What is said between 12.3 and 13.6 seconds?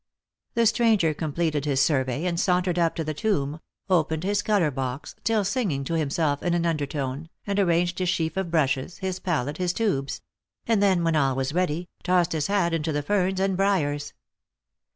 his hat into the ferns and